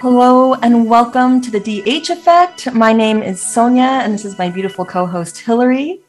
[0.00, 2.72] Hello and welcome to the DH Effect.
[2.72, 6.02] My name is Sonja and this is my beautiful co host Hilary.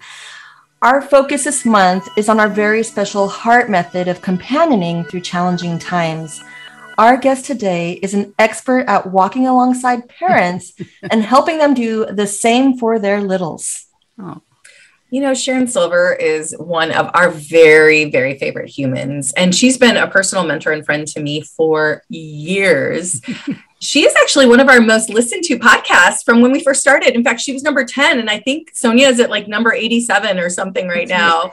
[0.84, 5.80] Our focus this month is on our very special heart method of companioning through challenging
[5.80, 6.40] times.
[7.00, 10.74] Our guest today is an expert at walking alongside parents
[11.10, 13.88] and helping them do the same for their littles.
[14.20, 14.44] Oh.
[15.10, 19.34] You know, Sharon Silver is one of our very, very favorite humans.
[19.34, 23.20] And she's been a personal mentor and friend to me for years.
[23.80, 27.16] she is actually one of our most listened to podcasts from when we first started.
[27.16, 30.38] In fact, she was number 10, and I think Sonja is at like number 87
[30.38, 31.52] or something right now.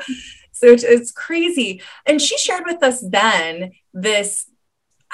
[0.53, 1.83] So it's, it's crazy.
[2.05, 4.47] And she shared with us then this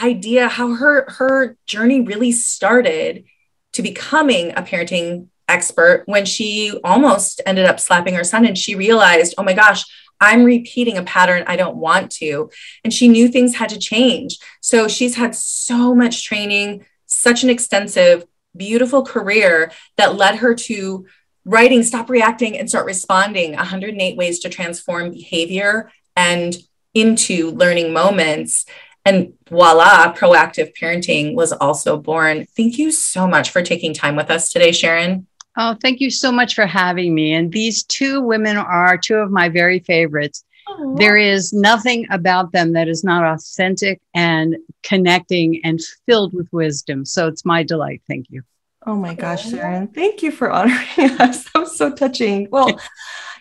[0.01, 3.25] idea how her her journey really started
[3.73, 8.75] to becoming a parenting expert when she almost ended up slapping her son and she
[8.75, 9.85] realized, oh my gosh,
[10.21, 12.51] I'm repeating a pattern I don't want to.
[12.85, 14.39] And she knew things had to change.
[14.61, 16.87] So she's had so much training,
[17.23, 18.25] such an extensive,
[18.57, 21.07] beautiful career that led her to
[21.45, 26.57] writing Stop Reacting and Start Responding 108 Ways to Transform Behavior and
[26.95, 28.67] into Learning Moments.
[29.05, 32.47] And voila, proactive parenting was also born.
[32.57, 35.27] Thank you so much for taking time with us today, Sharon.
[35.57, 37.35] Oh, thank you so much for having me.
[37.35, 40.45] And these two women are two of my very favorites.
[40.79, 40.99] Aww.
[40.99, 47.05] There is nothing about them that is not authentic and connecting and filled with wisdom.
[47.05, 48.03] So it's my delight.
[48.09, 48.43] Thank you.
[48.85, 49.89] Oh my gosh, Sharon.
[49.89, 51.45] Thank you for honoring us.
[51.45, 52.49] That was so touching.
[52.51, 52.81] Well,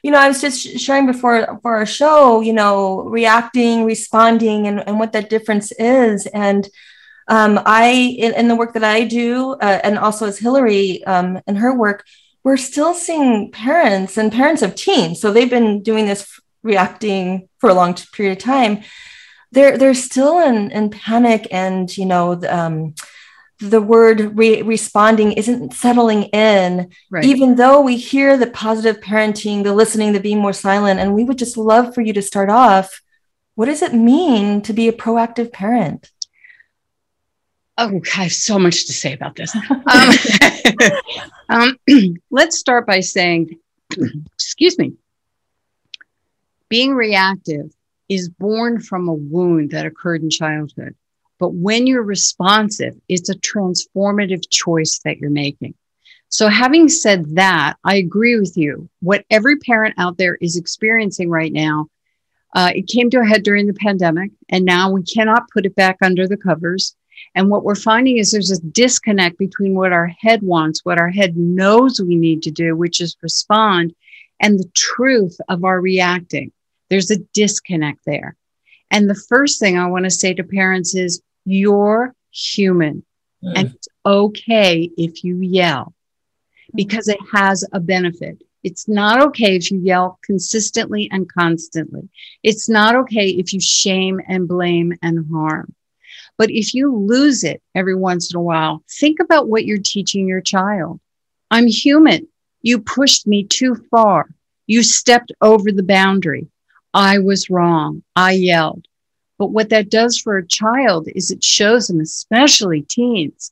[0.04, 4.88] you know, I was just sharing before for our show, you know, reacting, responding, and,
[4.88, 6.28] and what that difference is.
[6.28, 6.68] And
[7.28, 11.40] um, I, in, in, the work that I do, uh, and also as Hilary um,
[11.48, 12.04] in her work,
[12.44, 15.22] we're still seeing parents and parents of teens.
[15.22, 18.84] So they've been doing this reacting for a long period of time.
[19.52, 22.96] They're they're still in, in panic, and you know, um,
[23.60, 26.90] the word re- responding isn't settling in.
[27.10, 27.26] Right.
[27.26, 31.24] Even though we hear the positive parenting, the listening, the being more silent, and we
[31.24, 33.02] would just love for you to start off.
[33.56, 36.10] What does it mean to be a proactive parent?
[37.78, 39.56] Oh, I have so much to say about this.
[39.90, 40.98] Um,
[41.88, 43.60] um, let's start by saying,
[44.34, 44.94] excuse me,
[46.72, 47.70] being reactive
[48.08, 50.96] is born from a wound that occurred in childhood.
[51.38, 55.74] But when you're responsive, it's a transformative choice that you're making.
[56.30, 58.90] So, having said that, I agree with you.
[59.02, 61.88] What every parent out there is experiencing right now,
[62.56, 65.76] uh, it came to a head during the pandemic, and now we cannot put it
[65.76, 66.96] back under the covers.
[67.36, 71.10] And what we're finding is there's a disconnect between what our head wants, what our
[71.10, 73.94] head knows we need to do, which is respond,
[74.40, 76.54] and the truth of our reacting.
[76.92, 78.36] There's a disconnect there.
[78.92, 83.06] And the first thing I want to say to parents is you're human
[83.42, 83.54] mm.
[83.56, 85.94] and it's okay if you yell
[86.76, 88.44] because it has a benefit.
[88.62, 92.10] It's not okay if you yell consistently and constantly.
[92.44, 95.74] It's not okay if you shame and blame and harm.
[96.38, 100.28] But if you lose it every once in a while, think about what you're teaching
[100.28, 101.00] your child.
[101.50, 102.28] I'm human.
[102.62, 104.28] You pushed me too far.
[104.68, 106.51] You stepped over the boundary.
[106.94, 108.04] I was wrong.
[108.16, 108.86] I yelled.
[109.38, 113.52] But what that does for a child is it shows them, especially teens,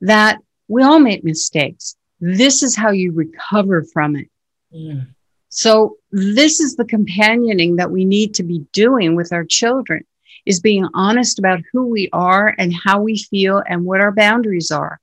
[0.00, 1.96] that we all make mistakes.
[2.20, 4.28] This is how you recover from it.
[4.70, 5.02] Yeah.
[5.48, 10.04] So, this is the companioning that we need to be doing with our children
[10.46, 14.70] is being honest about who we are and how we feel and what our boundaries
[14.70, 15.00] are.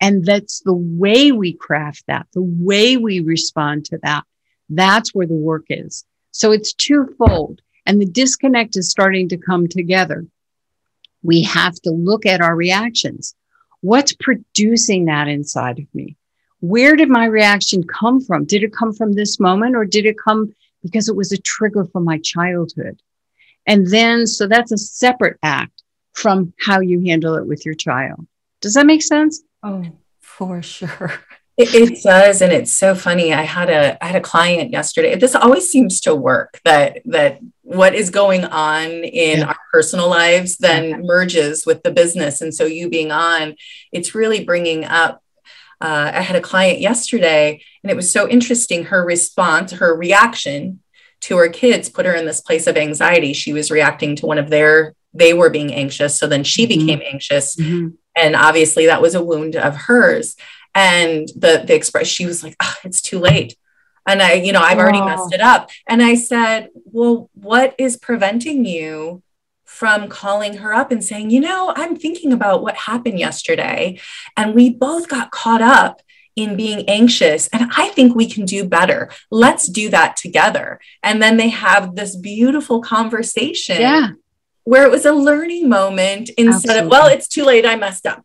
[0.00, 4.24] And that's the way we craft that, the way we respond to that.
[4.68, 6.04] That's where the work is.
[6.38, 7.60] So it's twofold.
[7.84, 10.24] And the disconnect is starting to come together.
[11.24, 13.34] We have to look at our reactions.
[13.80, 16.16] What's producing that inside of me?
[16.60, 18.44] Where did my reaction come from?
[18.44, 21.86] Did it come from this moment or did it come because it was a trigger
[21.86, 23.02] from my childhood?
[23.66, 25.82] And then, so that's a separate act
[26.12, 28.28] from how you handle it with your child.
[28.60, 29.42] Does that make sense?
[29.64, 29.84] Oh,
[30.20, 31.14] for sure.
[31.58, 33.34] It, it, does, and it's so funny.
[33.34, 35.16] I had a I had a client yesterday.
[35.16, 36.60] This always seems to work.
[36.64, 39.46] That that what is going on in yeah.
[39.46, 40.96] our personal lives then yeah.
[40.98, 43.56] merges with the business, and so you being on,
[43.90, 45.22] it's really bringing up.
[45.80, 48.84] Uh, I had a client yesterday, and it was so interesting.
[48.84, 50.80] Her response, her reaction
[51.20, 53.32] to her kids put her in this place of anxiety.
[53.32, 56.18] She was reacting to one of their, they were being anxious.
[56.18, 56.86] So then she mm-hmm.
[56.86, 57.56] became anxious.
[57.56, 57.88] Mm-hmm.
[58.16, 60.36] And obviously that was a wound of hers.
[60.78, 63.56] And the, the express, she was like, oh, it's too late.
[64.06, 65.70] And I, you know, I've already messed it up.
[65.88, 69.24] And I said, well, what is preventing you
[69.64, 73.98] from calling her up and saying, you know, I'm thinking about what happened yesterday.
[74.36, 76.00] And we both got caught up
[76.36, 77.48] in being anxious.
[77.48, 79.10] And I think we can do better.
[79.32, 80.78] Let's do that together.
[81.02, 83.80] And then they have this beautiful conversation.
[83.80, 84.10] Yeah.
[84.62, 86.84] Where it was a learning moment instead Absolutely.
[86.84, 87.66] of, well, it's too late.
[87.66, 88.24] I messed up.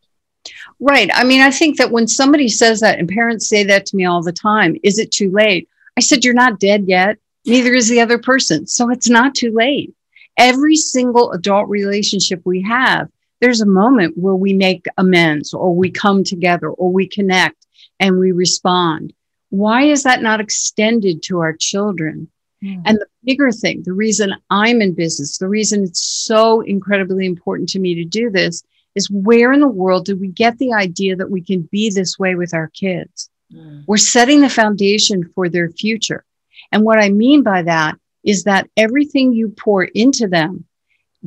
[0.80, 1.10] Right.
[1.14, 4.06] I mean, I think that when somebody says that, and parents say that to me
[4.06, 5.70] all the time, is it too late?
[5.98, 7.18] I said, You're not dead yet.
[7.46, 8.68] Neither is the other person.
[8.68, 9.94] So it's not too late.
[10.38, 13.10] Every single adult relationship we have,
[13.42, 17.68] there's a moment where we make amends or we come together or we connect
[18.00, 19.14] and we respond.
[19.50, 22.30] Why is that not extended to our children?
[22.64, 22.82] Mm.
[22.86, 27.70] And the bigger thing, the reason I'm in business, the reason it's so incredibly important
[27.70, 28.64] to me to do this
[28.96, 32.20] is where in the world did we get the idea that we can be this
[32.20, 33.30] way with our kids?
[33.54, 33.84] Mm.
[33.88, 36.24] We're setting the foundation for their future.
[36.72, 40.66] And what I mean by that is that everything you pour into them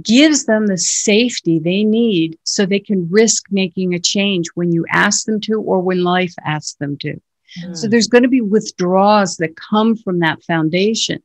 [0.02, 4.84] gives them the safety they need so they can risk making a change when you
[4.90, 7.20] ask them to or when life asks them to.
[7.62, 7.76] Mm.
[7.76, 11.22] So there's going to be withdrawals that come from that foundation.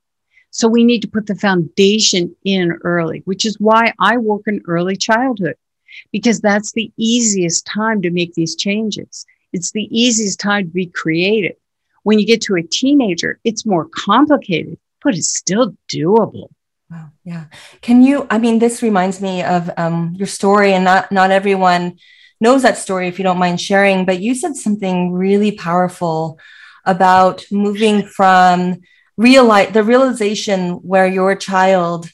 [0.52, 4.62] So we need to put the foundation in early, which is why I work in
[4.68, 5.56] early childhood,
[6.12, 9.26] because that's the easiest time to make these changes.
[9.54, 11.56] It's the easiest time to be creative.
[12.04, 16.50] When you get to a teenager, it's more complicated, but it's still doable.
[16.90, 17.12] Wow.
[17.24, 17.46] Yeah.
[17.82, 22.00] Can you, I mean, this reminds me of um, your story, and not, not everyone
[22.40, 26.40] knows that story if you don't mind sharing, but you said something really powerful
[26.86, 28.82] about moving from
[29.16, 32.10] realize the realization where your child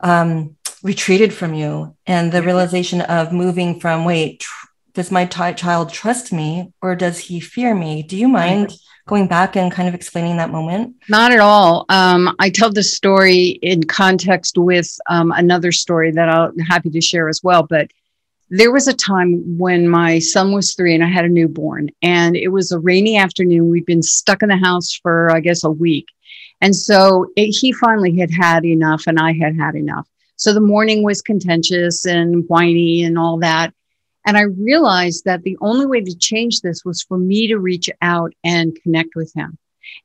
[0.00, 5.54] um, retreated from you and the realization of moving from wait tr- does my t-
[5.54, 8.72] child trust me or does he fear me do you mind
[9.06, 10.94] going back and kind of explaining that moment?
[11.08, 11.84] Not at all.
[11.88, 17.00] Um, I tell this story in context with um, another story that I'm happy to
[17.00, 17.64] share as well.
[17.64, 17.90] But
[18.50, 22.36] there was a time when my son was three and I had a newborn, and
[22.36, 23.70] it was a rainy afternoon.
[23.70, 26.06] We'd been stuck in the house for, I guess, a week.
[26.60, 30.08] And so it, he finally had had enough, and I had had enough.
[30.36, 33.72] So the morning was contentious and whiny and all that.
[34.26, 37.90] And I realized that the only way to change this was for me to reach
[38.00, 39.58] out and connect with him.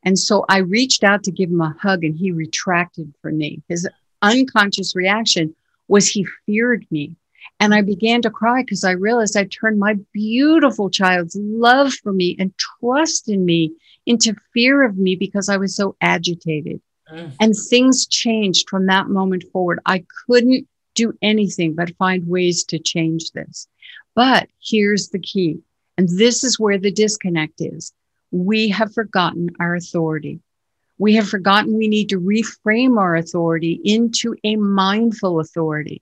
[0.04, 3.62] And so I reached out to give him a hug and he retracted from me.
[3.70, 3.88] His
[4.22, 5.56] unconscious reaction
[5.88, 7.16] was he feared me.
[7.62, 12.14] And I began to cry because I realized I turned my beautiful child's love for
[12.14, 13.74] me and trust in me
[14.06, 16.82] into fear of me because I was so agitated.
[17.12, 17.34] Mm.
[17.40, 19.80] And things changed from that moment forward.
[19.86, 23.68] I couldn't do anything but find ways to change this.
[24.16, 25.60] But here's the key,
[25.98, 27.94] and this is where the disconnect is.
[28.32, 30.42] We have forgotten our authority.
[30.98, 36.02] We have forgotten we need to reframe our authority into a mindful authority.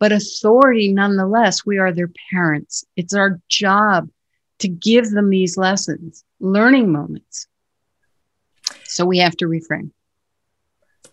[0.00, 2.84] But authority, nonetheless, we are their parents.
[2.96, 4.10] It's our job
[4.58, 7.46] to give them these lessons, learning moments.
[8.84, 9.92] So we have to reframe.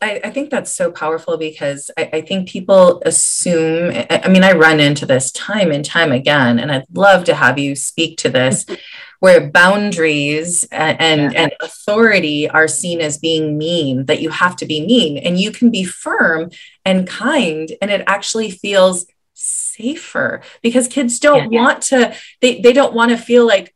[0.01, 4.53] I, I, think that's so powerful because I, I, think people assume, I mean, I
[4.53, 8.29] run into this time and time again, and I'd love to have you speak to
[8.29, 8.65] this,
[9.19, 11.41] where boundaries and, and, yeah.
[11.41, 15.51] and authority are seen as being mean, that you have to be mean, and you
[15.51, 16.49] can be firm
[16.85, 22.71] and kind, and it actually feels safer because kids don't yeah, want to, they, they
[22.71, 23.73] don't want to feel like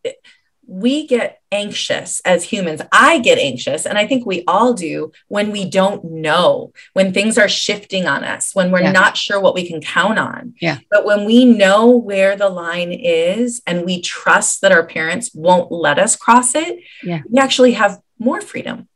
[0.65, 2.81] we get anxious as humans.
[2.91, 7.37] I get anxious, and I think we all do when we don't know, when things
[7.37, 8.91] are shifting on us, when we're yeah.
[8.91, 10.55] not sure what we can count on.
[10.59, 10.79] Yeah.
[10.89, 15.71] But when we know where the line is and we trust that our parents won't
[15.71, 17.21] let us cross it, yeah.
[17.29, 18.87] we actually have more freedom.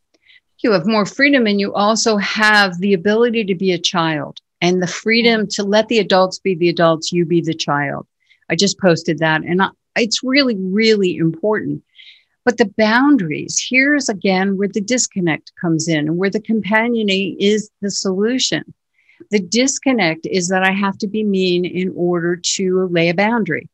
[0.64, 4.82] You have more freedom, and you also have the ability to be a child and
[4.82, 8.08] the freedom to let the adults be the adults, you be the child.
[8.50, 11.84] I just posted that, and I, it's really, really important.
[12.48, 17.92] But the boundaries, here's again where the disconnect comes in, where the companioning is the
[17.92, 18.74] solution.
[19.32, 23.68] The disconnect is that I have to be mean in order to lay a boundary.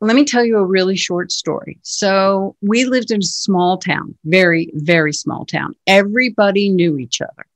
[0.00, 1.80] Let me tell you a really short story.
[1.82, 5.74] So, we lived in a small town, very, very small town.
[5.88, 7.46] Everybody knew each other.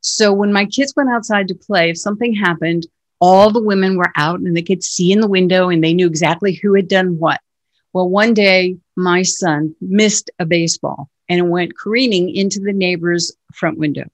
[0.00, 2.86] So, when my kids went outside to play, if something happened,
[3.20, 6.06] all the women were out and they could see in the window and they knew
[6.06, 7.42] exactly who had done what.
[7.92, 13.34] Well, one day my son missed a baseball and it went careening into the neighbor's
[13.52, 14.04] front window.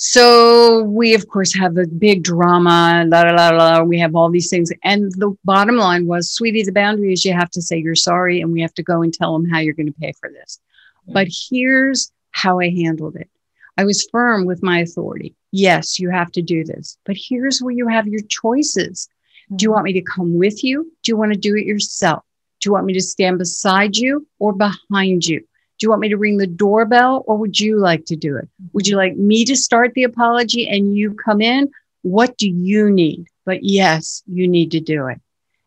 [0.00, 3.04] So we, of course, have a big drama.
[3.08, 3.82] La, la, la, la.
[3.82, 4.70] We have all these things.
[4.84, 8.40] And the bottom line was, sweetie, the boundary is you have to say you're sorry
[8.40, 10.60] and we have to go and tell them how you're going to pay for this.
[11.08, 13.28] But here's how I handled it
[13.76, 15.34] I was firm with my authority.
[15.50, 19.08] yes, you have to do this, but here's where you have your choices.
[19.54, 19.74] Do you mm-hmm.
[19.74, 20.92] want me to come with you?
[21.02, 22.22] Do you want to do it yourself?
[22.60, 25.40] Do you want me to stand beside you or behind you?
[25.40, 28.48] Do you want me to ring the doorbell or would you like to do it?
[28.72, 31.70] Would you like me to start the apology and you come in?
[32.02, 33.26] What do you need?
[33.44, 35.20] But yes, you need to do it.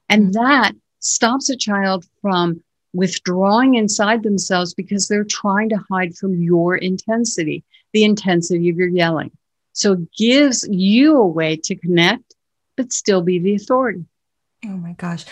[0.10, 0.43] And mm-hmm.
[0.43, 2.62] that stops a child from
[2.93, 8.89] withdrawing inside themselves because they're trying to hide from your intensity, the intensity of your
[8.89, 9.31] yelling.
[9.74, 12.36] So it gives you a way to connect,
[12.75, 14.03] but still be the authority.
[14.65, 15.25] Oh my gosh.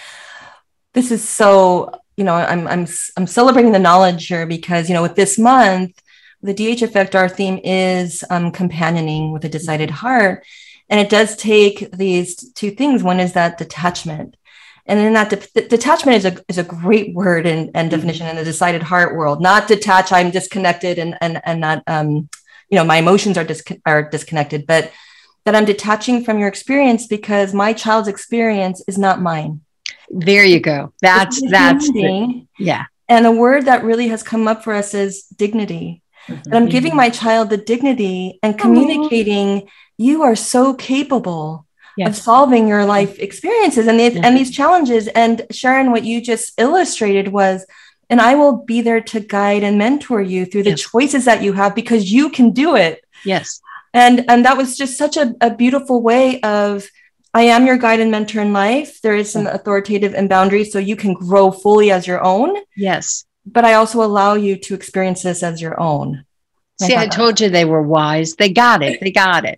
[0.99, 5.01] This is so, you know, I'm I'm I'm celebrating the knowledge here because, you know,
[5.01, 5.97] with this month,
[6.41, 10.45] the DH effect, our theme is um, companioning with a decided heart.
[10.89, 13.01] And it does take these two things.
[13.01, 14.35] One is that detachment
[14.87, 17.95] and then that de- detachment is a, is a great word and, and mm-hmm.
[17.95, 22.27] definition in the decided heart world not detach i'm disconnected and and, and not um,
[22.69, 24.91] you know my emotions are, dis- are disconnected but
[25.45, 29.61] that i'm detaching from your experience because my child's experience is not mine
[30.09, 34.63] there you go that's that's the, yeah and a word that really has come up
[34.63, 36.41] for us is dignity mm-hmm.
[36.49, 41.65] that i'm giving my child the dignity and communicating you are so capable
[41.99, 42.07] yes.
[42.07, 45.07] of solving your life experiences and these, and these challenges.
[45.09, 47.65] And Sharon, what you just illustrated was,
[48.09, 50.81] and I will be there to guide and mentor you through the yes.
[50.81, 53.03] choices that you have because you can do it.
[53.25, 53.61] Yes.
[53.93, 56.87] And and that was just such a, a beautiful way of
[57.33, 59.01] I am your guide and mentor in life.
[59.01, 62.57] There is some authoritative and boundaries so you can grow fully as your own.
[62.75, 63.25] Yes.
[63.45, 66.25] But I also allow you to experience this as your own.
[66.81, 68.35] See, I, I told you they were wise.
[68.35, 68.99] They got it.
[69.01, 69.55] They got it.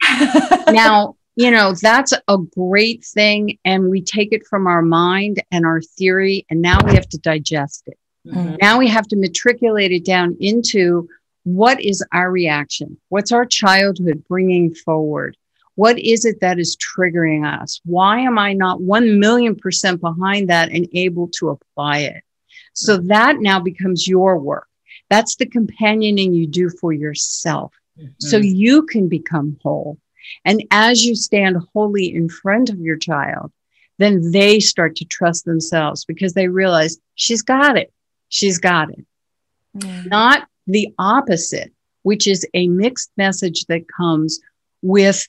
[0.74, 3.58] now, you know, that's a great thing.
[3.64, 7.20] And we take it from our mind and our theory, and now we have to
[7.20, 7.98] digest it.
[8.28, 8.56] Mm-hmm.
[8.62, 11.08] Now we have to matriculate it down into
[11.44, 12.98] what is our reaction?
[13.10, 15.38] What's our childhood bringing forward?
[15.76, 17.80] What is it that is triggering us?
[17.86, 22.24] Why am I not 1 million percent behind that and able to apply it?
[22.74, 24.68] So that now becomes your work.
[25.10, 27.74] That's the companioning you do for yourself.
[28.00, 28.12] Mm-hmm.
[28.20, 29.98] So you can become whole.
[30.46, 33.52] And as you stand wholly in front of your child,
[33.98, 37.94] then they start to trust themselves because they realize she's got it.
[38.30, 39.06] She's got it.
[39.78, 40.10] Mm.
[40.10, 41.72] Not the opposite,
[42.04, 44.40] which is a mixed message that comes
[44.82, 45.28] with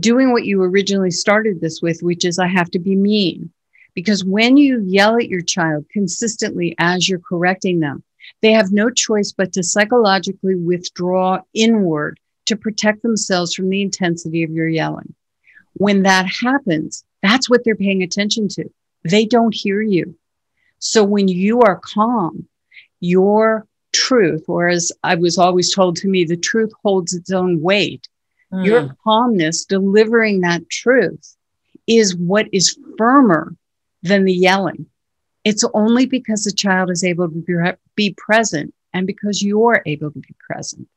[0.00, 3.50] doing what you originally started this with, which is I have to be mean.
[3.94, 8.02] Because when you yell at your child consistently as you're correcting them,
[8.40, 14.42] they have no choice but to psychologically withdraw inward to protect themselves from the intensity
[14.42, 15.14] of your yelling.
[15.74, 18.70] When that happens, that's what they're paying attention to.
[19.04, 20.16] They don't hear you.
[20.78, 22.48] So when you are calm,
[23.00, 27.60] your truth, or as I was always told to me, the truth holds its own
[27.60, 28.08] weight.
[28.52, 28.66] Mm.
[28.66, 31.36] Your calmness, delivering that truth,
[31.86, 33.54] is what is firmer
[34.02, 34.86] than the yelling.
[35.44, 40.18] It's only because the child is able to be present and because you're able to
[40.18, 40.88] be present.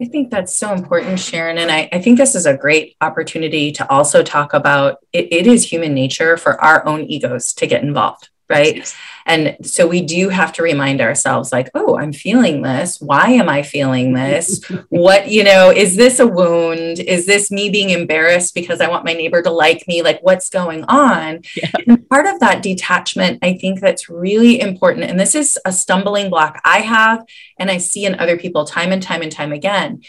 [0.00, 1.58] I think that's so important, Sharon.
[1.58, 5.46] And I, I think this is a great opportunity to also talk about it, it
[5.46, 8.94] is human nature for our own egos to get involved right?
[9.28, 13.00] and so we do have to remind ourselves like oh i'm feeling this.
[13.00, 14.60] Why am i feeling this?
[14.88, 16.98] What you know is this a wound?
[16.98, 20.02] Is this me being embarrassed because i want my neighbor to like me?
[20.02, 21.42] Like what's going on?
[21.54, 21.70] Yeah.
[21.86, 26.30] and part of that detachment i think that's really important and this is a stumbling
[26.30, 27.24] block i have
[27.58, 30.02] and i see in other people time and time and time again.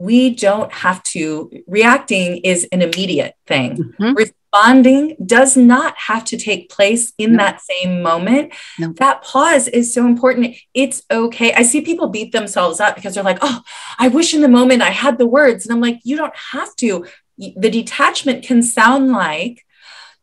[0.00, 3.94] We don't have to reacting is an immediate thing.
[3.98, 7.38] Mm-hmm responding does not have to take place in no.
[7.38, 8.54] that same moment.
[8.78, 8.92] No.
[8.94, 10.56] That pause is so important.
[10.74, 11.52] It's okay.
[11.52, 13.62] I see people beat themselves up because they're like, oh,
[13.98, 15.66] I wish in the moment I had the words.
[15.66, 17.06] And I'm like, you don't have to.
[17.38, 19.64] The detachment can sound like,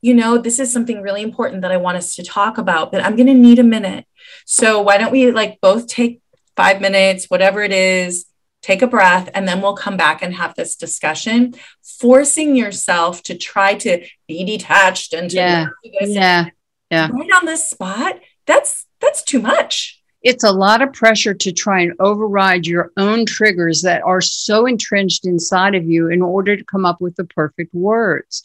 [0.01, 3.03] you know, this is something really important that I want us to talk about, but
[3.03, 4.05] I'm going to need a minute.
[4.45, 6.21] So why don't we like both take
[6.55, 8.25] five minutes, whatever it is,
[8.65, 11.53] take a breath, and then we'll come back and have this discussion.
[11.99, 15.67] Forcing yourself to try to be detached and to yeah,
[16.01, 16.45] yeah,
[16.89, 18.19] yeah, right on the spot.
[18.47, 20.01] That's that's too much.
[20.21, 24.65] It's a lot of pressure to try and override your own triggers that are so
[24.65, 28.43] entrenched inside of you in order to come up with the perfect words.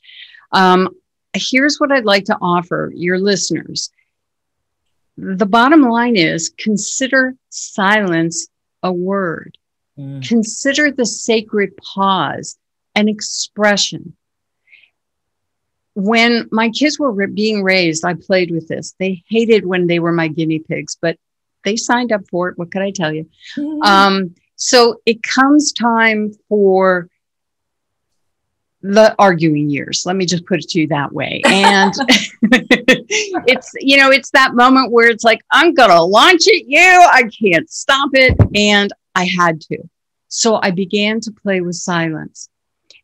[0.52, 0.90] Um,
[1.32, 3.90] here's what I'd like to offer your listeners.
[5.16, 8.48] The bottom line is consider silence
[8.82, 9.56] a word.
[9.98, 10.26] Mm.
[10.26, 12.58] Consider the sacred pause
[12.94, 14.16] an expression.
[15.94, 18.94] When my kids were being raised, I played with this.
[18.98, 21.16] They hated when they were my guinea pigs, but
[21.64, 22.58] they signed up for it.
[22.58, 23.28] What could I tell you?
[23.56, 23.84] Mm.
[23.84, 27.08] Um, so it comes time for
[28.82, 30.04] the arguing years.
[30.06, 31.42] Let me just put it to you that way.
[31.44, 31.92] And
[32.42, 36.80] it's, you know, it's that moment where it's like, I'm going to launch at you.
[36.80, 38.36] I can't stop it.
[38.54, 39.78] And I had to.
[40.28, 42.48] So I began to play with silence.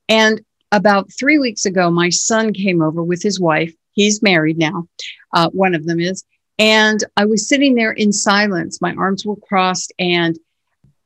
[0.08, 0.40] And
[0.72, 3.74] about three weeks ago, my son came over with his wife.
[3.92, 4.88] He's married now.
[5.32, 6.24] Uh, one of them is.
[6.58, 8.80] And I was sitting there in silence.
[8.80, 10.38] My arms were crossed and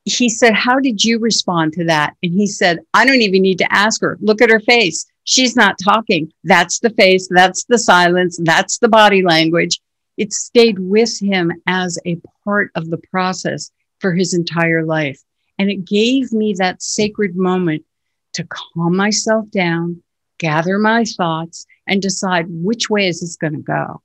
[0.05, 2.15] he said, How did you respond to that?
[2.23, 4.17] And he said, I don't even need to ask her.
[4.21, 5.05] Look at her face.
[5.23, 6.31] She's not talking.
[6.43, 7.27] That's the face.
[7.29, 8.39] That's the silence.
[8.41, 9.79] That's the body language.
[10.17, 15.21] It stayed with him as a part of the process for his entire life.
[15.57, 17.85] And it gave me that sacred moment
[18.33, 20.01] to calm myself down,
[20.39, 24.01] gather my thoughts, and decide which way is this going to go.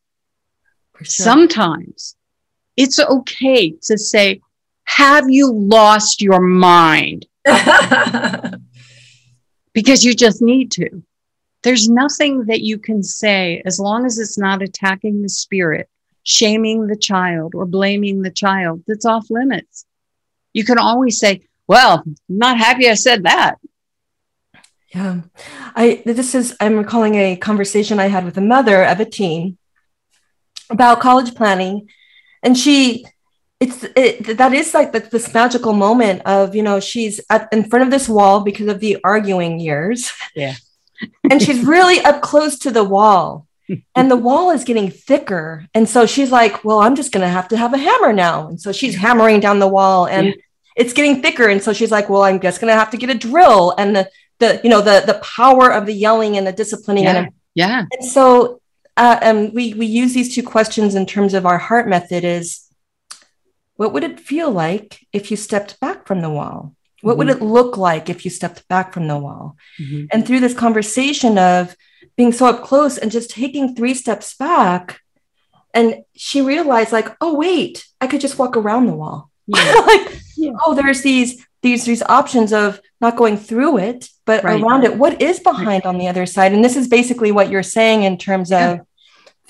[0.99, 1.25] Sure.
[1.25, 2.17] Sometimes
[2.76, 4.41] it's okay to say,
[4.85, 7.26] have you lost your mind?
[9.73, 11.03] because you just need to.
[11.62, 15.88] There's nothing that you can say as long as it's not attacking the spirit,
[16.26, 19.87] shaming the child, or blaming the child that's off limits.
[20.52, 23.56] You can always say, Well, I'm not happy I said that.
[24.95, 25.23] Yeah.
[25.75, 29.56] I this is I'm recalling a conversation I had with a mother of a teen
[30.68, 31.88] about college planning.
[32.42, 33.06] And she
[33.61, 37.64] it's it, that is like the, this magical moment of you know she's at, in
[37.68, 40.54] front of this wall because of the arguing years yeah
[41.30, 43.47] and she's really up close to the wall
[43.96, 47.28] and the wall is getting thicker and so she's like well i'm just going to
[47.28, 50.32] have to have a hammer now and so she's hammering down the wall and yeah.
[50.76, 53.11] it's getting thicker and so she's like well i'm just going to have to get
[53.11, 54.08] a drill and the
[54.38, 57.16] the you know the the power of the yelling and the disciplining yeah.
[57.16, 58.61] and, yeah and so
[58.96, 62.66] uh, um, we we use these two questions in terms of our heart method is
[63.76, 66.75] what would it feel like if you stepped back from the wall?
[67.02, 67.18] What mm-hmm.
[67.18, 69.56] would it look like if you stepped back from the wall?
[69.78, 70.06] Mm-hmm.
[70.11, 71.76] And through this conversation of
[72.16, 75.00] being so up close and just taking three steps back,
[75.75, 79.30] and she realized, like, oh wait, I could just walk around the wall.
[79.47, 79.75] Yeah.
[79.86, 80.52] like, yeah.
[80.64, 84.60] oh, there's these these these options of not going through it, but right.
[84.60, 84.97] around it.
[84.97, 85.86] What is behind right.
[85.86, 86.52] on the other side?
[86.52, 88.78] And this is basically what you're saying in terms of yeah.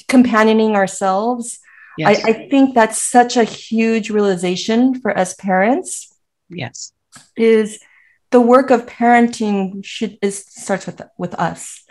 [0.09, 1.61] companioning ourselves
[1.97, 2.25] Yes.
[2.25, 6.15] I, I think that's such a huge realization for us parents.
[6.49, 6.93] Yes.
[7.37, 7.81] Is
[8.31, 11.85] the work of parenting should is starts with with us.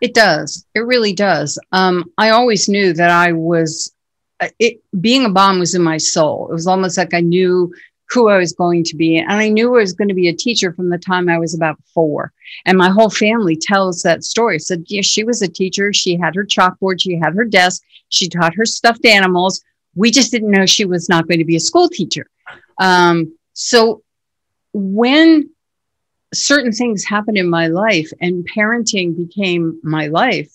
[0.00, 0.66] It does.
[0.74, 1.58] It really does.
[1.72, 3.92] Um, I always knew that I was
[4.40, 6.48] uh, it being a mom was in my soul.
[6.50, 7.72] It was almost like I knew
[8.12, 9.16] who I was going to be.
[9.16, 11.54] And I knew I was going to be a teacher from the time I was
[11.54, 12.32] about four.
[12.66, 14.58] And my whole family tells that story.
[14.58, 15.92] Said, yeah, she was a teacher.
[15.92, 19.62] She had her chalkboard, she had her desk, she taught her stuffed animals.
[19.94, 22.26] We just didn't know she was not going to be a school teacher.
[22.78, 24.02] Um, so
[24.72, 25.50] when
[26.32, 30.50] certain things happened in my life and parenting became my life,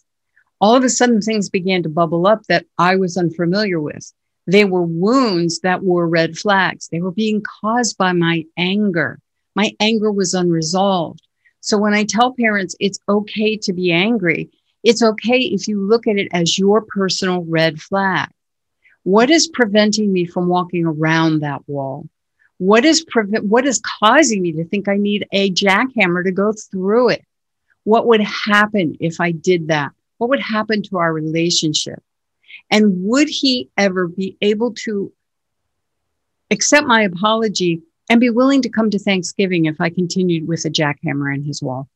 [0.60, 4.12] all of a sudden things began to bubble up that I was unfamiliar with.
[4.48, 6.88] They were wounds that were red flags.
[6.88, 9.20] They were being caused by my anger.
[9.56, 11.22] My anger was unresolved.
[11.60, 14.50] So when I tell parents it's okay to be angry,
[14.84, 18.30] it's okay if you look at it as your personal red flag.
[19.04, 22.08] What is preventing me from walking around that wall?
[22.60, 26.54] What is pre- what is causing me to think I need a jackhammer to go
[26.54, 27.26] through it?
[27.84, 29.92] What would happen if I did that?
[30.18, 32.02] What would happen to our relationship?
[32.72, 35.14] And would he ever be able to
[36.52, 40.70] accept my apology and be willing to come to Thanksgiving if I continued with a
[40.70, 41.88] jackhammer in his wall?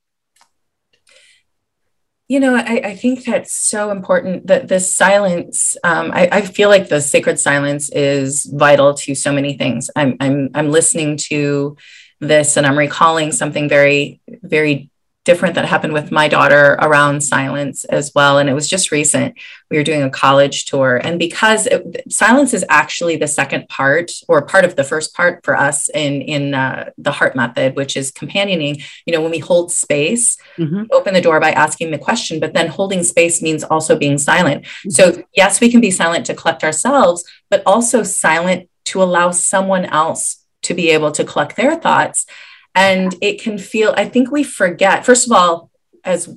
[2.32, 6.70] You know, I, I think that's so important that this silence, um, I, I, feel
[6.70, 9.90] like the sacred silence is vital to so many things.
[9.98, 11.76] I'm, I'm, I'm listening to
[12.22, 14.90] this and I'm recalling something very, very
[15.24, 18.40] different that happened with my daughter around silence as well.
[18.40, 19.38] And it was just recent.
[19.70, 20.98] We were doing a college tour.
[20.98, 25.46] And because it, silence is actually the second part or part of the first part
[25.46, 29.38] for us in, in uh, the heart method, which is companioning, you know, when we
[29.40, 30.84] hold space, mm-hmm.
[30.92, 34.64] open the door by asking the question, but then holding space means also being silent.
[34.64, 34.90] Mm-hmm.
[34.90, 39.86] So, yes, we can be silent to collect ourselves, but also silent to allow someone
[39.86, 42.26] else to be able to collect their thoughts
[42.74, 45.70] and it can feel, I think we forget, first of all,
[46.04, 46.36] as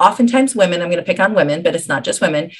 [0.00, 2.50] oftentimes women, I'm going to pick on women, but it's not just women,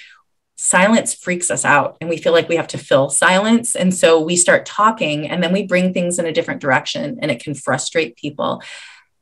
[0.57, 3.77] silence freaks us out and we feel like we have to fill silence.
[3.77, 7.31] And so we start talking and then we bring things in a different direction and
[7.31, 8.63] it can frustrate people.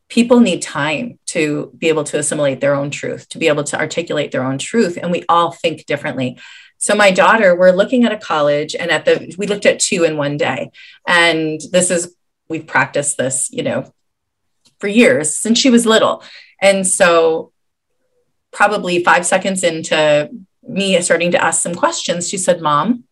[0.08, 3.78] People need time to be able to assimilate their own truth, to be able to
[3.78, 4.96] articulate their own truth.
[5.00, 6.38] And we all think differently.
[6.78, 10.04] So my daughter, we're looking at a college and at the, we looked at two
[10.04, 10.70] in one day.
[11.08, 12.14] And this is
[12.48, 13.92] we've practiced this, you know,
[14.78, 16.22] for years since she was little.
[16.60, 17.52] And so
[18.52, 20.30] probably five seconds into
[20.62, 23.04] me starting to ask some questions, she said, Mom,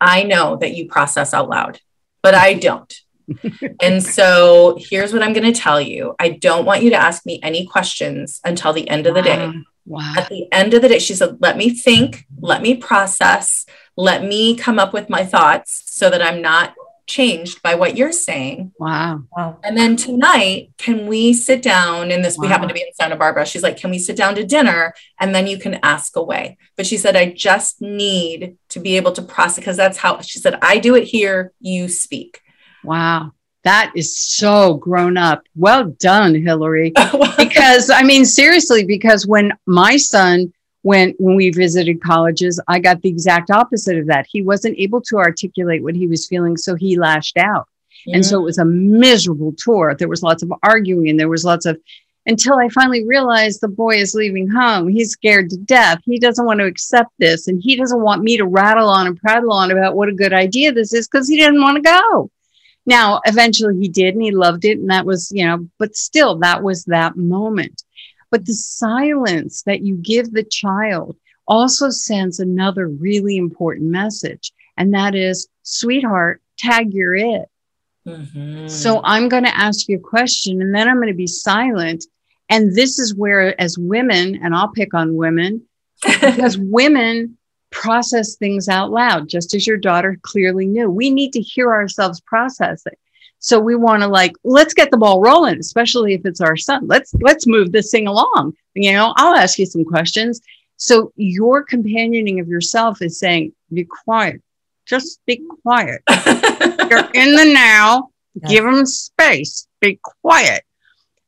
[0.00, 1.80] I know that you process out loud,
[2.22, 2.92] but I don't.
[3.82, 6.14] and so here's what I'm going to tell you.
[6.18, 9.52] I don't want you to ask me any questions until the end of the day.
[9.86, 10.14] Wow.
[10.16, 14.24] At the end of the day, she said, let me think, let me process, let
[14.24, 16.74] me come up with my thoughts so that I'm not
[17.12, 18.72] changed by what you're saying.
[18.78, 19.24] Wow.
[19.36, 19.58] wow.
[19.62, 22.10] And then tonight, can we sit down?
[22.10, 22.42] And this, wow.
[22.42, 23.44] we happen to be in Santa Barbara.
[23.44, 24.94] She's like, can we sit down to dinner?
[25.20, 26.56] And then you can ask away.
[26.76, 30.38] But she said, I just need to be able to process because that's how she
[30.38, 32.40] said, I do it here, you speak.
[32.82, 33.32] Wow.
[33.64, 35.44] That is so grown up.
[35.54, 36.92] Well done, Hilary.
[37.38, 43.00] because I mean, seriously, because when my son when when we visited colleges, I got
[43.02, 44.26] the exact opposite of that.
[44.28, 47.68] He wasn't able to articulate what he was feeling, so he lashed out.
[48.06, 48.16] Yeah.
[48.16, 49.94] And so it was a miserable tour.
[49.96, 51.80] There was lots of arguing and there was lots of
[52.26, 54.88] until I finally realized the boy is leaving home.
[54.88, 55.98] He's scared to death.
[56.04, 57.48] He doesn't want to accept this.
[57.48, 60.32] And he doesn't want me to rattle on and prattle on about what a good
[60.32, 62.30] idea this is because he didn't want to go.
[62.86, 64.78] Now, eventually he did and he loved it.
[64.78, 67.82] And that was, you know, but still, that was that moment.
[68.32, 71.16] But the silence that you give the child
[71.46, 74.52] also sends another really important message.
[74.76, 77.48] And that is, sweetheart, tag your it.
[78.08, 78.68] Mm-hmm.
[78.68, 82.06] So I'm going to ask you a question and then I'm going to be silent.
[82.48, 85.62] And this is where, as women, and I'll pick on women,
[86.02, 87.36] because women
[87.70, 90.90] process things out loud, just as your daughter clearly knew.
[90.90, 92.98] We need to hear ourselves process it.
[93.42, 96.86] So we want to like, let's get the ball rolling, especially if it's our son.
[96.86, 98.54] Let's let's move this thing along.
[98.74, 100.40] You know, I'll ask you some questions.
[100.76, 104.40] So your companioning of yourself is saying, be quiet.
[104.86, 106.02] Just be quiet.
[106.08, 108.10] You're in the now.
[108.48, 109.66] Give them space.
[109.80, 110.62] Be quiet.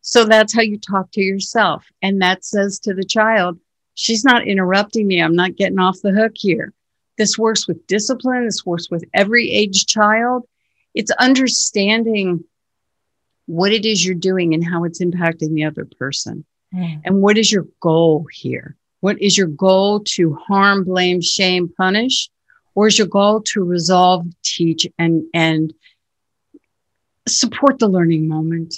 [0.01, 1.85] So that's how you talk to yourself.
[2.01, 3.59] And that says to the child,
[3.95, 5.21] she's not interrupting me.
[5.21, 6.73] I'm not getting off the hook here.
[7.19, 8.45] This works with discipline.
[8.45, 10.47] This works with every age child.
[10.95, 12.45] It's understanding
[13.47, 16.45] what it is you're doing and how it's impacting the other person.
[16.75, 17.03] Mm.
[17.05, 18.77] And what is your goal here?
[19.01, 22.31] What is your goal to harm, blame, shame, punish?
[22.75, 25.73] Or is your goal to resolve, teach, and, and
[27.29, 28.75] support the learning moment?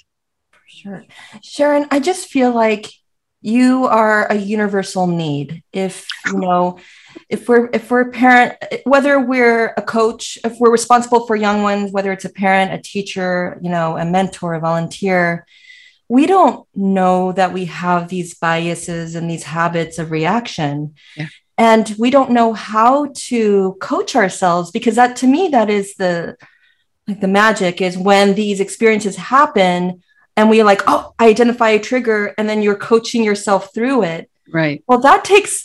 [0.50, 1.04] For sure.
[1.42, 2.90] Sharon, I just feel like
[3.40, 6.78] you are a universal need if you know
[7.28, 11.62] if we're if we're a parent whether we're a coach if we're responsible for young
[11.62, 15.46] ones whether it's a parent a teacher you know a mentor a volunteer
[16.08, 20.94] we don't know that we have these biases and these habits of reaction.
[21.16, 21.26] Yeah.
[21.58, 26.36] and we don't know how to coach ourselves because that to me that is the
[27.08, 30.02] like the magic is when these experiences happen
[30.36, 34.30] and we're like oh i identify a trigger and then you're coaching yourself through it.
[34.52, 34.84] Right.
[34.86, 35.64] Well that takes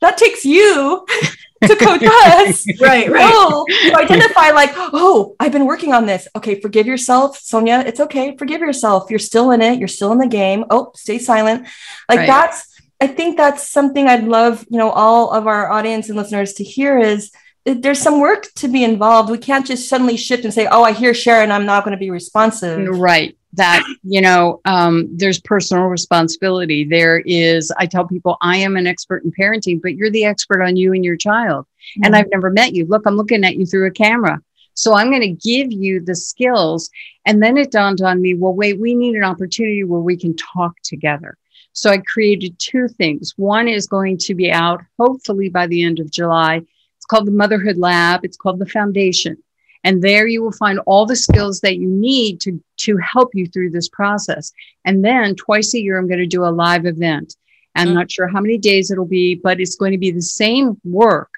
[0.00, 1.06] that takes you
[1.62, 2.66] to coach us.
[2.80, 3.30] Right right.
[3.32, 6.26] Oh to identify like oh i've been working on this.
[6.34, 7.84] Okay forgive yourself sonja.
[7.84, 8.36] It's okay.
[8.36, 9.10] Forgive yourself.
[9.10, 9.78] You're still in it.
[9.78, 10.64] You're still in the game.
[10.70, 11.66] Oh stay silent.
[12.08, 12.26] Like right.
[12.26, 12.66] that's
[13.00, 16.64] i think that's something i'd love you know all of our audience and listeners to
[16.64, 17.32] hear is
[17.64, 19.30] there's some work to be involved.
[19.30, 21.98] We can't just suddenly shift and say, "Oh, I hear Sharon, I'm not going to
[21.98, 23.36] be responsive." Right.
[23.54, 26.84] That you know, um, there's personal responsibility.
[26.84, 27.72] There is.
[27.78, 30.92] I tell people, I am an expert in parenting, but you're the expert on you
[30.92, 31.66] and your child.
[31.66, 32.04] Mm-hmm.
[32.04, 32.86] And I've never met you.
[32.86, 34.40] Look, I'm looking at you through a camera.
[34.74, 36.90] So I'm going to give you the skills.
[37.26, 40.34] And then it dawned on me, well, wait, we need an opportunity where we can
[40.36, 41.36] talk together.
[41.72, 43.34] So I created two things.
[43.36, 46.62] One is going to be out hopefully by the end of July
[47.10, 48.24] called the Motherhood Lab.
[48.24, 49.36] It's called the Foundation.
[49.82, 53.46] And there you will find all the skills that you need to, to help you
[53.46, 54.52] through this process.
[54.84, 57.34] And then twice a year, I'm going to do a live event.
[57.74, 57.94] I'm mm-hmm.
[57.94, 61.30] not sure how many days it'll be, but it's going to be the same work,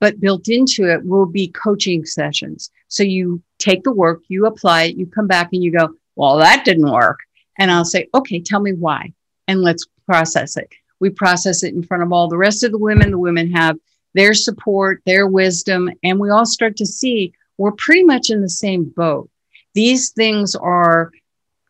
[0.00, 2.70] but built into it will be coaching sessions.
[2.86, 6.38] So you take the work, you apply it, you come back and you go, well,
[6.38, 7.18] that didn't work.
[7.58, 9.12] And I'll say, okay, tell me why.
[9.46, 10.72] And let's process it.
[11.00, 13.10] We process it in front of all the rest of the women.
[13.10, 13.76] The women have
[14.14, 18.48] their support, their wisdom, and we all start to see we're pretty much in the
[18.48, 19.28] same boat.
[19.74, 21.10] These things are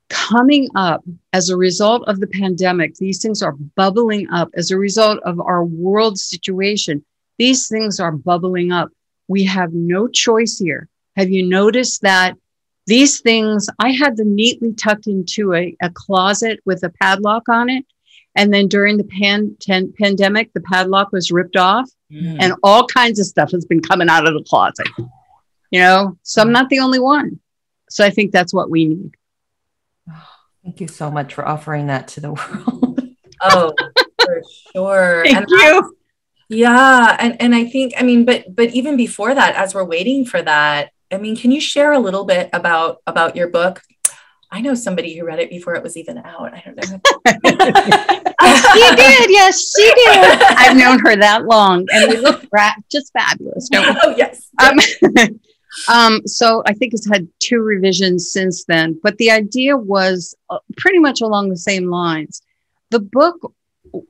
[0.08, 2.94] coming up as a result of the pandemic.
[2.94, 7.04] These things are bubbling up as a result of our world situation.
[7.38, 8.90] These things are bubbling up.
[9.28, 10.88] We have no choice here.
[11.16, 12.36] Have you noticed that
[12.86, 17.68] these things, I had them neatly tucked into a, a closet with a padlock on
[17.68, 17.84] it.
[18.38, 22.36] And then during the pan, ten, pandemic, the padlock was ripped off mm.
[22.38, 24.86] and all kinds of stuff has been coming out of the closet.
[25.72, 27.40] You know, so I'm not the only one.
[27.90, 29.16] So I think that's what we need.
[30.64, 33.00] thank you so much for offering that to the world.
[33.42, 33.74] oh,
[34.22, 35.22] For sure.
[35.26, 35.96] Thank and you.
[36.50, 40.24] Yeah, and and I think I mean, but but even before that, as we're waiting
[40.24, 43.82] for that, I mean, can you share a little bit about about your book?
[44.50, 46.54] I know somebody who read it before it was even out.
[46.54, 47.00] I don't know.
[48.72, 49.30] she did.
[49.30, 50.42] Yes, she did.
[50.56, 54.00] I've known her that long, and we look ra- just fabulous, don't we?
[54.04, 54.48] oh yes.
[54.58, 54.78] Um,
[55.94, 60.58] um, so I think it's had two revisions since then, but the idea was uh,
[60.78, 62.40] pretty much along the same lines.
[62.90, 63.52] The book,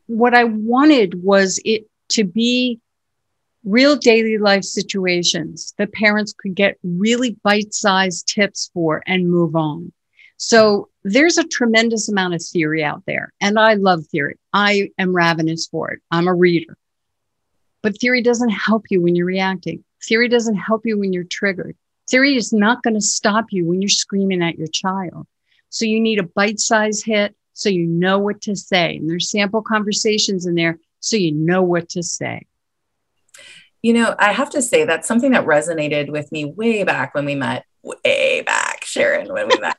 [0.06, 2.80] what I wanted was it to be
[3.64, 9.56] real daily life situations that parents could get really bite sized tips for and move
[9.56, 9.92] on.
[10.38, 14.36] So there's a tremendous amount of theory out there, and I love theory.
[14.52, 16.00] I am ravenous for it.
[16.12, 16.78] I'm a reader.
[17.82, 19.84] But theory doesn't help you when you're reacting.
[20.06, 21.76] Theory doesn't help you when you're triggered.
[22.08, 25.26] Theory is not going to stop you when you're screaming at your child.
[25.70, 28.96] So you need a bite sized hit so you know what to say.
[28.96, 32.46] And there's sample conversations in there so you know what to say.
[33.82, 37.24] You know, I have to say that's something that resonated with me way back when
[37.24, 39.76] we met, way back, Sharon, when we met.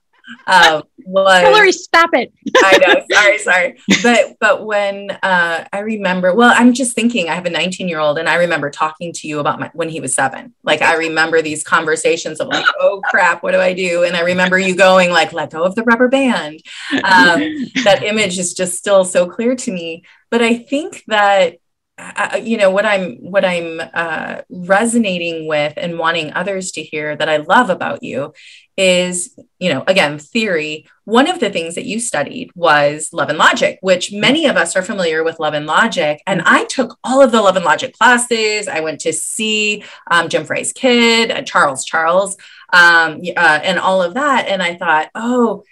[0.48, 2.32] Um, was, Hilary, stop it.
[2.58, 3.80] I know, sorry, sorry.
[4.04, 8.00] But but when uh, I remember, well, I'm just thinking, I have a 19 year
[8.00, 10.54] old, and I remember talking to you about my, when he was seven.
[10.64, 14.04] Like I remember these conversations of like, oh crap, what do I do?
[14.04, 16.62] And I remember you going like, let go of the rubber band.
[16.92, 17.42] Um,
[17.84, 20.04] that image is just still so clear to me.
[20.30, 21.58] But I think that
[22.42, 27.30] you know what i'm what i'm uh, resonating with and wanting others to hear that
[27.30, 28.34] i love about you
[28.80, 30.88] is you know again theory.
[31.04, 34.76] One of the things that you studied was love and logic which many of us
[34.76, 36.22] are familiar with love and logic.
[36.26, 38.70] And i took all of the love and logic classes.
[38.70, 42.38] I went to see um, jim fay's kid uh, charles charles
[42.72, 44.48] um, uh, and all of that.
[44.48, 45.64] And i thought oh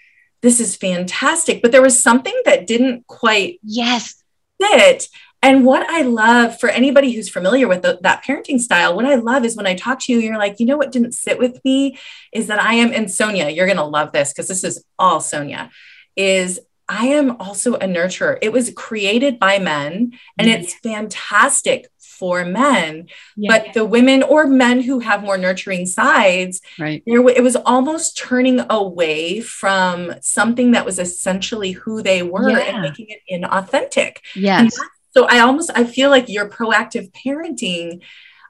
[0.41, 1.61] this is fantastic.
[1.61, 4.23] But there was something that didn't quite yes.
[4.61, 5.07] fit
[5.47, 9.15] and what I love for anybody who's familiar with the, that parenting style, what I
[9.15, 11.63] love is when I talk to you, you're like, you know what didn't sit with
[11.63, 11.97] me
[12.33, 15.21] is that I am, and Sonja, you're going to love this because this is all
[15.21, 15.69] Sonja,
[16.17, 18.37] is I am also a nurturer.
[18.41, 20.61] It was created by men and mm-hmm.
[20.61, 23.59] it's fantastic for men yeah.
[23.59, 28.59] but the women or men who have more nurturing sides right it was almost turning
[28.71, 32.57] away from something that was essentially who they were yeah.
[32.57, 34.75] and making it inauthentic yes
[35.11, 38.01] so I almost I feel like your proactive parenting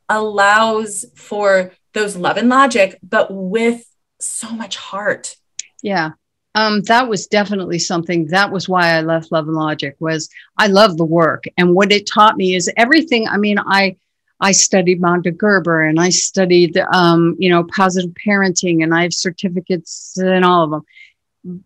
[0.09, 3.83] allows for those love and logic, but with
[4.19, 5.35] so much heart.
[5.81, 6.11] Yeah.
[6.55, 10.67] Um, that was definitely something that was why I left Love and Logic was I
[10.67, 11.43] love the work.
[11.55, 13.27] And what it taught me is everything.
[13.27, 13.95] I mean, I
[14.39, 19.13] I studied Magda Gerber and I studied um, you know, positive parenting and I have
[19.13, 20.83] certificates in all of them.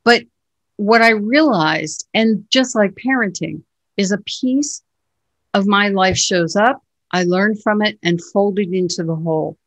[0.03, 0.23] But
[0.77, 3.63] what I realized, and just like parenting,
[3.97, 4.81] is a piece
[5.53, 9.57] of my life shows up, I learn from it and fold it into the whole.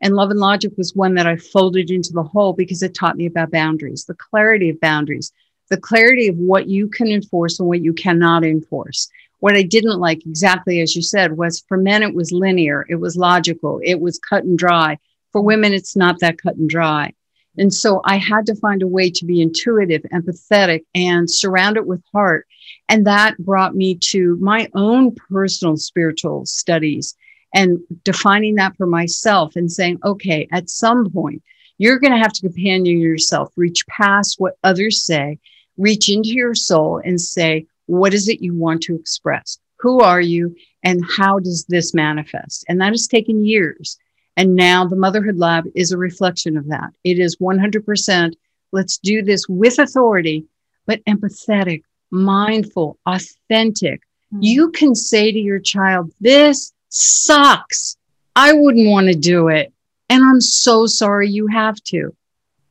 [0.00, 3.16] And Love and Logic was one that I folded into the whole because it taught
[3.16, 5.32] me about boundaries, the clarity of boundaries,
[5.70, 9.08] the clarity of what you can enforce and what you cannot enforce.
[9.40, 12.96] What I didn't like, exactly as you said, was for men, it was linear, it
[12.96, 14.98] was logical, it was cut and dry.
[15.32, 17.12] For women, it's not that cut and dry.
[17.56, 21.86] And so I had to find a way to be intuitive, empathetic, and surround it
[21.86, 22.46] with heart.
[22.88, 27.14] And that brought me to my own personal spiritual studies
[27.54, 31.42] and defining that for myself and saying, okay, at some point,
[31.78, 35.38] you're going to have to companion yourself, reach past what others say,
[35.76, 39.58] reach into your soul and say, what is it you want to express?
[39.80, 40.56] Who are you?
[40.82, 42.64] And how does this manifest?
[42.68, 43.96] And that has taken years.
[44.36, 46.90] And now the Motherhood Lab is a reflection of that.
[47.04, 48.34] It is 100%
[48.72, 50.44] let's do this with authority,
[50.86, 54.00] but empathetic, mindful, authentic.
[54.32, 54.42] Mm-hmm.
[54.42, 57.96] You can say to your child, This sucks.
[58.36, 59.72] I wouldn't want to do it.
[60.08, 62.14] And I'm so sorry you have to.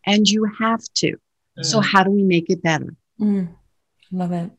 [0.05, 1.11] And you have to.
[1.11, 1.63] Mm-hmm.
[1.63, 2.95] So, how do we make it better?
[3.19, 3.49] Mm.
[4.11, 4.51] Love it.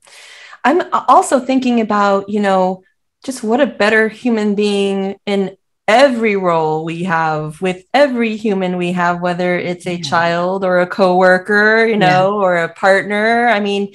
[0.65, 2.83] I'm also thinking about, you know,
[3.25, 8.93] just what a better human being in every role we have with every human we
[8.93, 10.03] have whether it's a yeah.
[10.03, 12.45] child or a coworker you know yeah.
[12.45, 13.91] or a partner i mean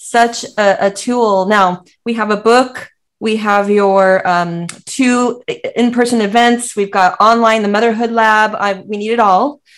[0.00, 1.46] such a, a, tool.
[1.46, 2.88] Now we have a book.
[3.20, 5.42] We have your um, two
[5.76, 6.74] in-person events.
[6.74, 8.54] We've got online the motherhood lab.
[8.54, 9.60] I, we need it all.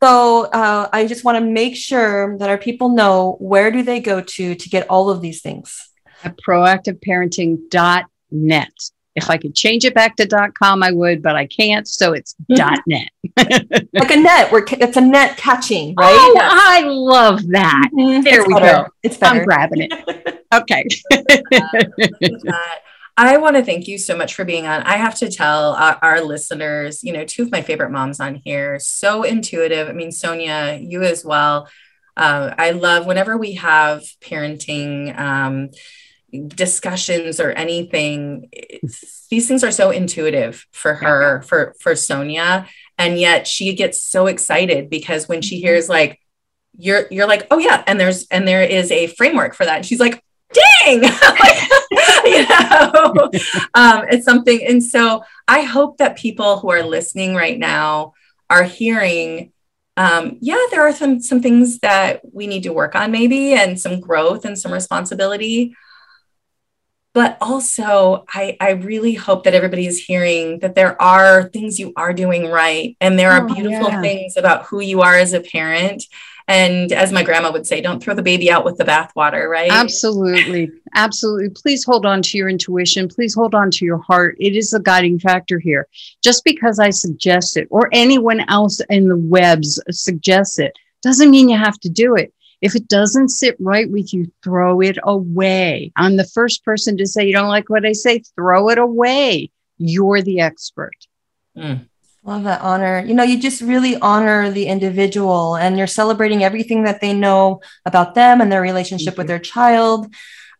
[0.00, 3.98] So uh, i just want to make sure that our people know where do they
[3.98, 5.90] go to to get all of these things.
[6.22, 8.72] At proactiveparenting.net
[9.18, 11.86] if I could change it back to .com, I would, but I can't.
[11.86, 12.74] So it's mm-hmm.
[12.86, 13.10] .net.
[13.92, 14.50] like a net.
[14.50, 16.14] Where it's a net catching, right?
[16.14, 17.90] Oh, I love that.
[17.92, 18.22] Mm-hmm.
[18.22, 18.84] There it's we better.
[18.84, 18.88] go.
[19.02, 19.40] It's better.
[19.40, 20.34] I'm grabbing it.
[20.50, 20.86] Okay.
[23.18, 24.80] I want to thank you so much for being on.
[24.82, 28.36] I have to tell our, our, listeners, you know, two of my favorite moms on
[28.36, 29.88] here, so intuitive.
[29.90, 31.68] I mean, Sonja, you as well.
[32.16, 35.68] Uh, I love whenever we have parenting um,
[36.48, 38.50] discussions or anything.
[39.30, 44.26] These things are so intuitive for her, for for Sonja, and yet she gets so
[44.26, 45.66] excited because when she mm-hmm.
[45.66, 46.20] hears like
[46.76, 47.82] you're you're like oh yeah.
[47.86, 49.76] And there's and there is a framework for that.
[49.76, 51.02] And she's like dang!
[52.24, 53.30] You know?
[53.74, 58.12] Um, it's something and so i hope that people who are listening right now
[58.50, 59.52] are hearing
[59.96, 63.80] um, yeah there are some some things that we need to work on maybe and
[63.80, 65.74] some growth and some responsibility
[67.14, 71.92] but also I, I really hope that everybody is hearing that there are things you
[71.96, 74.00] are doing right and there are oh, beautiful yeah.
[74.00, 76.04] things about who you are as a parent
[76.48, 79.70] and as my grandma would say, don't throw the baby out with the bathwater, right?
[79.70, 80.70] Absolutely.
[80.94, 81.50] Absolutely.
[81.50, 83.06] Please hold on to your intuition.
[83.06, 84.34] Please hold on to your heart.
[84.40, 85.86] It is a guiding factor here.
[86.24, 91.50] Just because I suggest it or anyone else in the webs suggests it doesn't mean
[91.50, 92.32] you have to do it.
[92.60, 95.92] If it doesn't sit right with you, throw it away.
[95.96, 99.50] I'm the first person to say, you don't like what I say, throw it away.
[99.78, 100.96] You're the expert.
[101.56, 101.86] Mm.
[102.24, 103.02] Love that honor.
[103.06, 107.60] You know, you just really honor the individual and you're celebrating everything that they know
[107.86, 110.12] about them and their relationship with their child.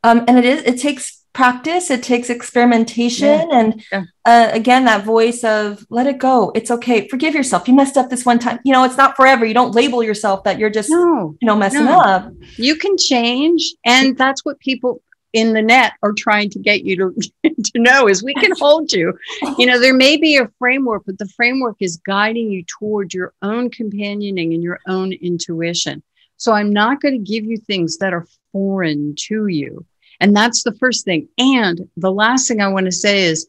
[0.04, 3.28] Um, and it is, it takes practice, it takes experimentation.
[3.28, 3.46] Yeah.
[3.52, 4.02] And yeah.
[4.24, 6.52] Uh, again, that voice of let it go.
[6.54, 7.08] It's okay.
[7.08, 7.68] Forgive yourself.
[7.68, 8.58] You messed up this one time.
[8.64, 9.46] You know, it's not forever.
[9.46, 12.00] You don't label yourself that you're just, no, you know, messing no.
[12.00, 12.32] up.
[12.56, 13.74] You can change.
[13.84, 17.30] And that's what people, in the net are trying to get you to,
[17.62, 19.16] to know is we can hold you.
[19.58, 23.34] You know, there may be a framework, but the framework is guiding you toward your
[23.42, 26.02] own companioning and your own intuition.
[26.36, 29.84] So I'm not going to give you things that are foreign to you.
[30.20, 31.28] And that's the first thing.
[31.38, 33.48] And the last thing I want to say is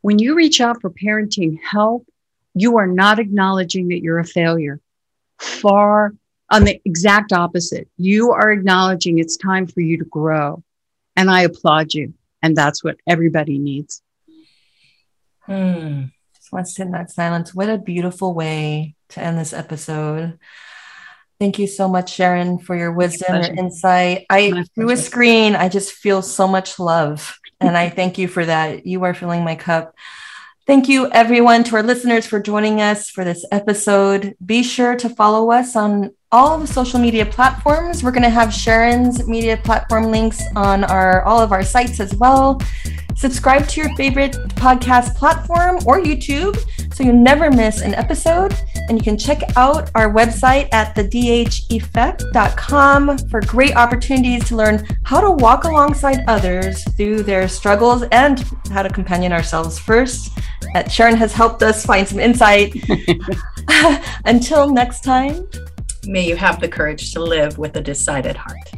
[0.00, 2.06] when you reach out for parenting help,
[2.54, 4.80] you are not acknowledging that you're a failure.
[5.38, 6.14] Far
[6.50, 7.88] on the exact opposite.
[7.96, 10.62] You are acknowledging it's time for you to grow.
[11.16, 12.14] And I applaud you.
[12.42, 14.02] And that's what everybody needs.
[15.42, 16.04] Hmm.
[16.34, 17.54] Just want to sit in that silence.
[17.54, 20.38] What a beautiful way to end this episode.
[21.40, 24.26] Thank you so much, Sharon, for your wisdom, your insight.
[24.28, 27.38] I through a screen, I just feel so much love.
[27.60, 28.86] and I thank you for that.
[28.86, 29.94] You are filling my cup.
[30.66, 34.36] Thank you, everyone, to our listeners for joining us for this episode.
[34.44, 38.04] Be sure to follow us on all the social media platforms.
[38.04, 42.14] We're going to have Sharon's media platform links on our all of our sites as
[42.14, 42.62] well.
[43.16, 46.56] Subscribe to your favorite podcast platform or YouTube
[46.94, 48.54] so you never miss an episode.
[48.88, 55.20] And you can check out our website at thedheffect.com for great opportunities to learn how
[55.20, 60.30] to walk alongside others through their struggles and how to companion ourselves first.
[60.72, 62.76] That Sharon has helped us find some insight.
[64.24, 65.46] Until next time,
[66.06, 68.70] may you have the courage to live with a decided heart.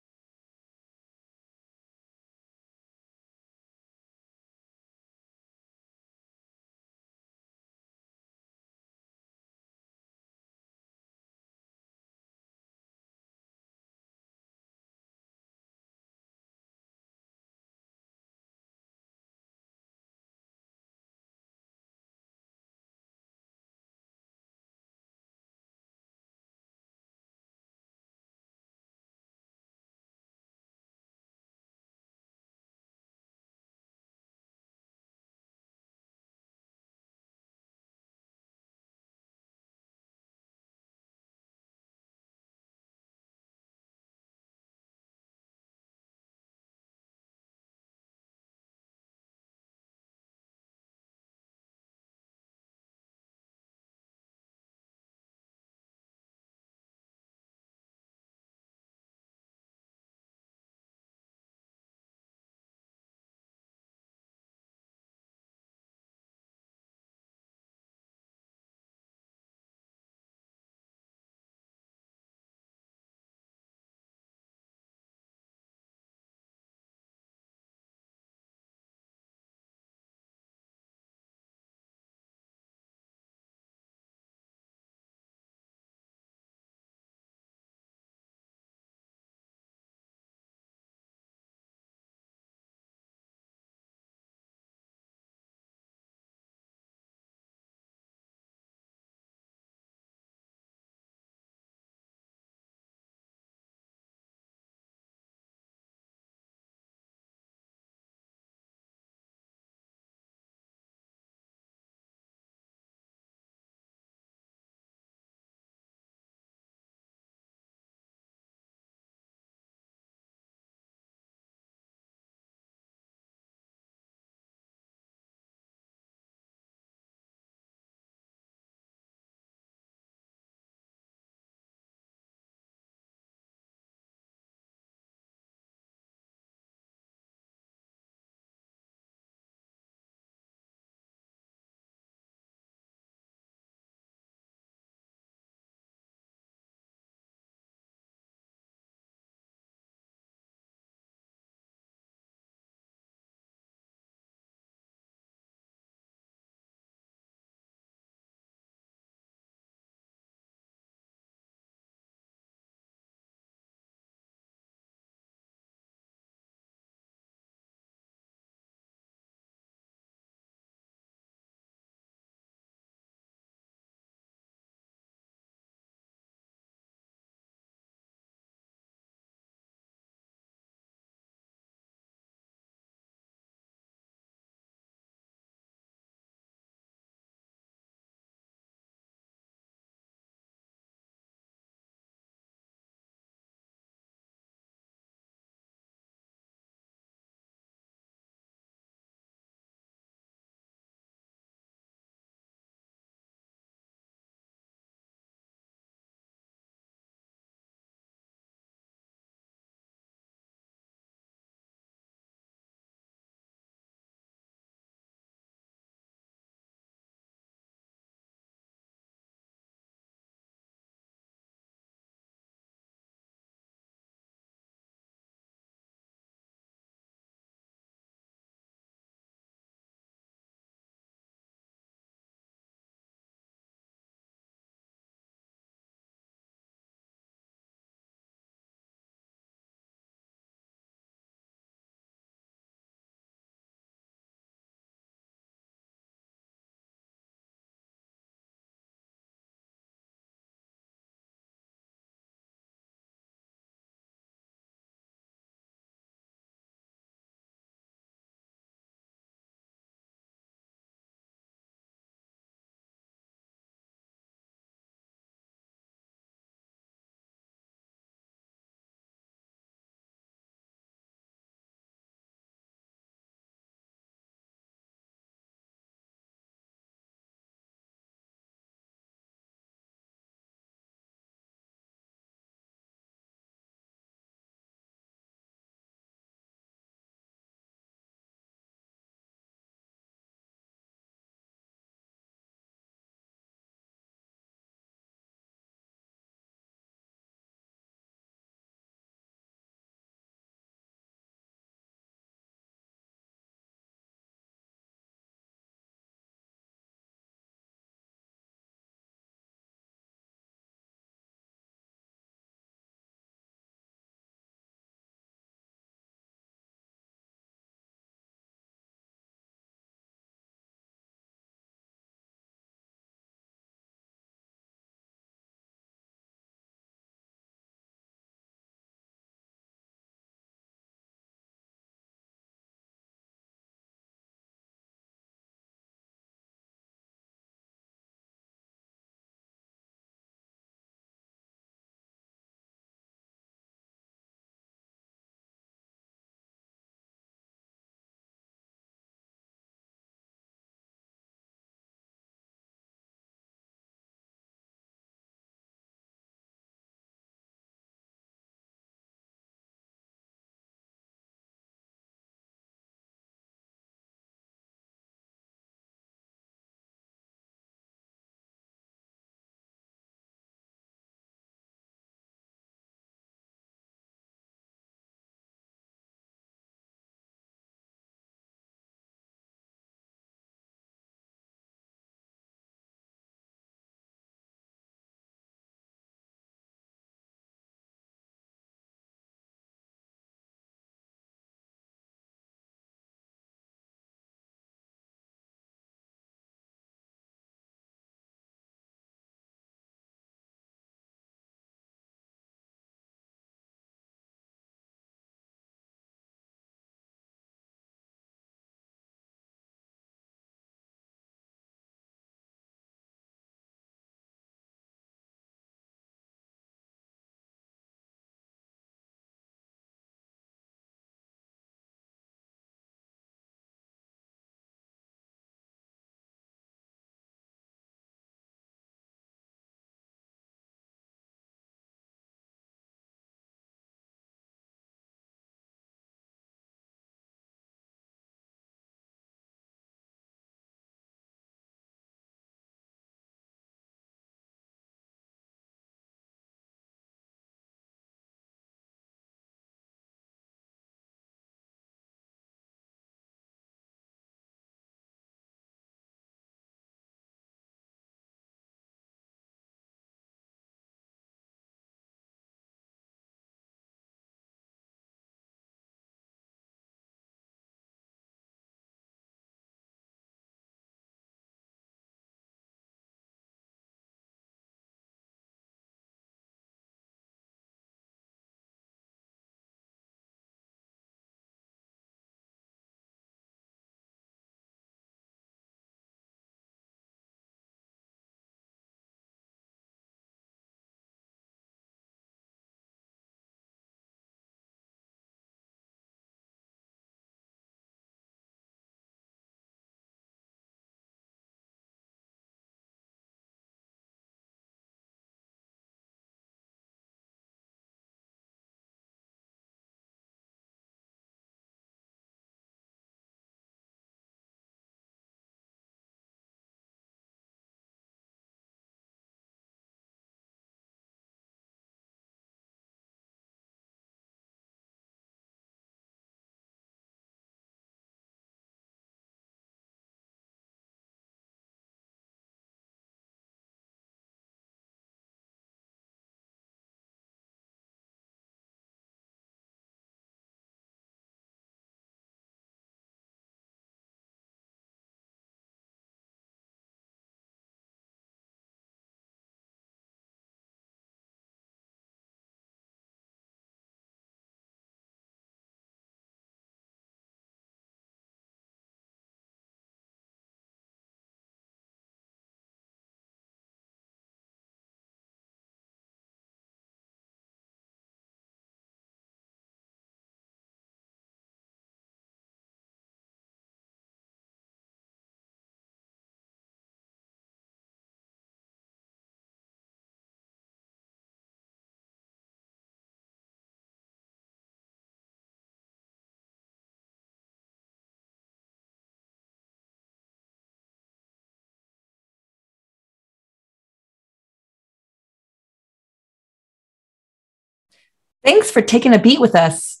[598.44, 600.00] Thanks for taking a beat with us.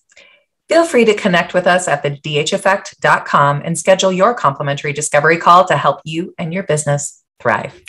[0.68, 5.76] Feel free to connect with us at thedheffect.com and schedule your complimentary discovery call to
[5.76, 7.82] help you and your business thrive.